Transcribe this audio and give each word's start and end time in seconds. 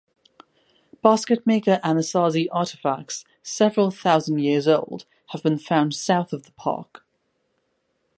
Basketmaker 1.03 1.79
Anasazi 1.81 2.47
artifacts 2.51 3.23
several 3.43 3.91
thousand 3.91 4.39
years 4.39 4.67
old 4.67 5.05
have 5.27 5.43
been 5.43 5.59
found 5.59 5.93
south 5.93 6.33
of 6.33 6.41
the 6.41 6.51
park. 6.53 7.05